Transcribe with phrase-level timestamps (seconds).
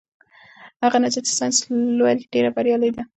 [0.83, 1.57] هغه نجلۍ چې ساینس
[1.97, 3.03] لولي ډېره بریالۍ ده.